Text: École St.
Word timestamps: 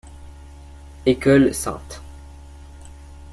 École 1.05 1.53
St. 1.53 2.01